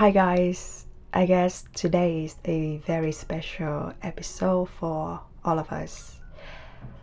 [0.00, 0.86] Hi, guys.
[1.12, 6.18] I guess today is a very special episode for all of us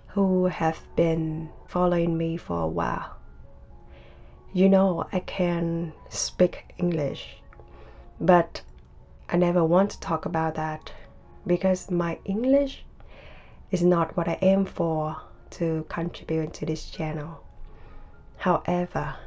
[0.07, 3.17] who have been following me for a while.
[4.51, 7.37] You know, I can speak English,
[8.19, 8.63] but
[9.29, 10.91] I never want to talk about that
[11.45, 12.83] because my English
[13.69, 15.17] is not what I aim for
[15.51, 17.43] to contribute to this channel.
[18.37, 19.17] However,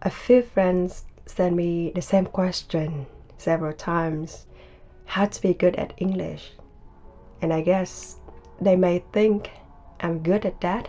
[0.00, 3.06] a few friends sent me the same question
[3.38, 4.46] several times
[5.04, 6.52] how to be good at English.
[7.42, 8.16] And I guess
[8.60, 9.50] they may think
[10.00, 10.88] I'm good at that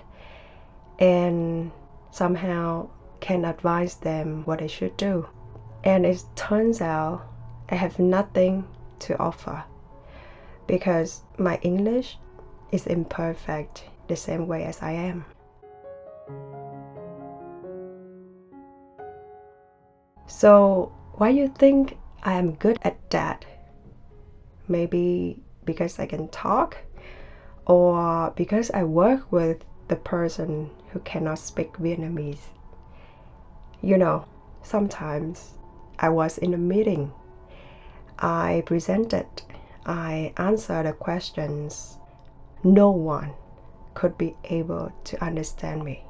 [0.99, 1.71] and
[2.11, 5.27] somehow can advise them what they should do.
[5.83, 7.21] And it turns out
[7.69, 8.67] I have nothing
[8.99, 9.63] to offer
[10.67, 12.17] because my English
[12.71, 15.25] is imperfect the same way as I am.
[20.31, 23.45] So, why you think I am good at that?
[24.67, 26.77] Maybe because I can talk
[27.67, 32.39] or because I work with the person who cannot speak Vietnamese.
[33.81, 34.25] You know,
[34.63, 35.51] sometimes
[35.99, 37.11] I was in a meeting.
[38.17, 39.27] I presented,
[39.85, 41.99] I answered the questions.
[42.63, 43.33] No one
[43.93, 46.03] could be able to understand me.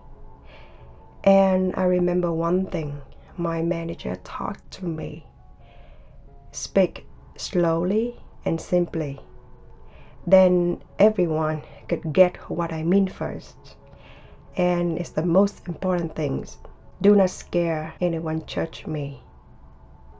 [1.24, 3.02] And I remember one thing
[3.38, 5.26] my manager talked to me.
[6.52, 7.06] Speak
[7.38, 9.20] slowly and simply.
[10.26, 13.76] Then everyone could get what I mean first.
[14.56, 16.58] And it's the most important things.
[17.02, 19.24] Do not scare anyone judge me.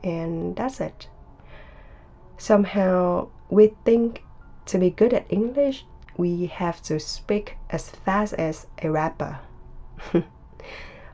[0.04, 1.08] And that's it.
[2.38, 4.24] Somehow we think
[4.66, 5.86] to be good at English,
[6.18, 9.40] we have to speak as fast as a rapper.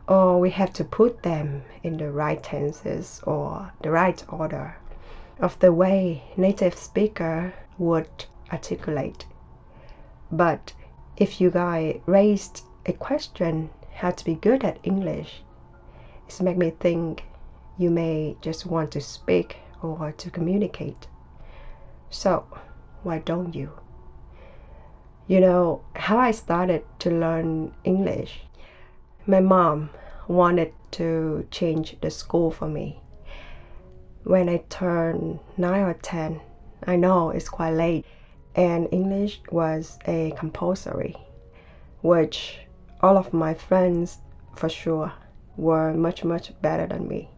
[0.08, 4.78] or we have to put them in the right tenses or the right order
[5.40, 9.26] of the way native speaker would articulate.
[10.32, 10.74] But
[11.18, 15.42] if you guys raised a question how to be good at English,
[16.28, 17.24] it make me think
[17.78, 21.08] you may just want to speak or to communicate.
[22.10, 22.46] So
[23.04, 23.72] why don't you?
[25.28, 28.47] You know how I started to learn English
[29.28, 29.90] my mom
[30.30, 33.02] wanted to change the school for me.
[34.24, 36.40] When I turned 9 or 10,
[36.86, 38.06] I know it's quite late,
[38.56, 41.16] and English was a compulsory,
[42.02, 42.60] which
[43.02, 44.20] all of my friends
[44.56, 45.12] for sure
[45.58, 47.30] were much, much better than me.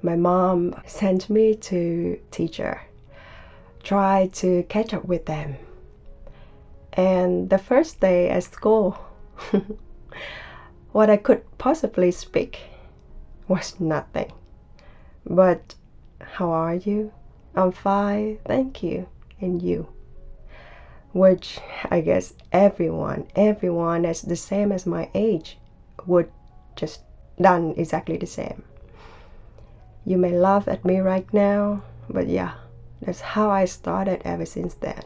[0.00, 2.80] My mom sent me to teacher,
[3.82, 5.56] try to catch up with them.
[6.94, 8.96] And the first day at school,
[10.96, 12.58] what I could possibly speak
[13.48, 14.32] was nothing.
[15.26, 15.74] But
[16.20, 17.12] how are you?
[17.54, 19.06] I'm fine, thank you.
[19.38, 19.88] And you?
[21.12, 21.58] Which
[21.90, 25.58] I guess everyone, everyone that's the same as my age
[26.06, 26.32] would
[26.76, 27.02] just
[27.38, 28.62] done exactly the same.
[30.06, 32.54] You may laugh at me right now, but yeah,
[33.02, 35.02] that's how I started ever since then.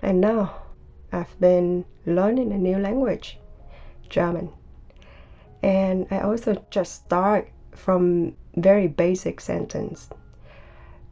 [0.00, 0.62] And now
[1.10, 3.40] I've been learning a new language,
[4.08, 4.52] German
[5.62, 10.08] and I also just start from very basic sentence.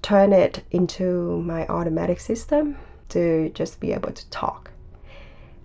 [0.03, 2.77] Turn it into my automatic system
[3.09, 4.71] to just be able to talk.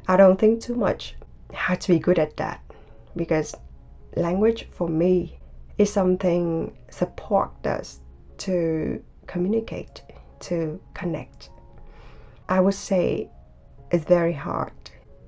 [0.08, 1.16] I don't think too much
[1.53, 2.62] how to be good at that
[3.16, 3.56] because
[4.16, 5.38] language for me
[5.78, 8.00] is something support does
[8.40, 10.02] to communicate
[10.40, 11.50] to connect.
[12.50, 13.30] I would say
[13.91, 14.72] it's very hard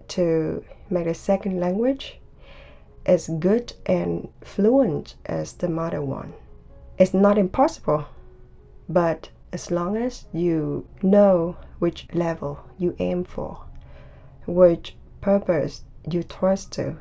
[0.10, 2.20] to make a second language
[3.06, 6.34] as good and fluent as the mother one.
[6.98, 8.06] It's not impossible,
[8.88, 13.66] but as long as you know which level you aim for,
[14.46, 16.96] which purpose you trust to,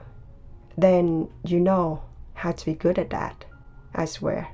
[0.77, 2.03] then you know
[2.35, 3.45] how to be good at that,
[3.95, 4.49] I swear.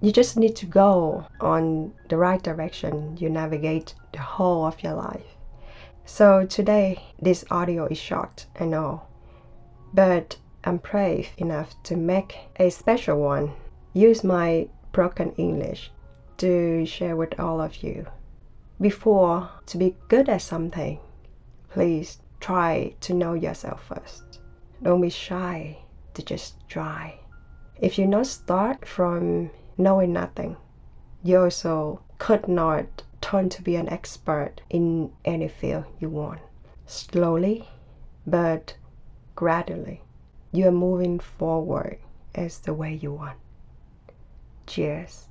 [0.00, 3.16] You just need to go on the right direction.
[3.18, 5.36] You navigate the whole of your life.
[6.04, 9.02] So today, this audio is short, I know
[9.94, 13.52] but I'm brave enough to make a special one.
[13.92, 15.90] Use my broken English
[16.38, 18.06] to share with all of you.
[18.80, 20.98] Before to be good at something,
[21.70, 24.40] please try to know yourself first.
[24.82, 25.78] Don't be shy
[26.14, 27.18] to just try.
[27.80, 30.56] If you not start from knowing nothing,
[31.22, 36.40] you also could not turn to be an expert in any field you want.
[36.86, 37.68] Slowly,
[38.26, 38.76] but
[39.36, 40.00] gradually
[40.50, 41.98] you are moving forward
[42.34, 43.36] as the way you want.
[44.66, 45.28] Cheers.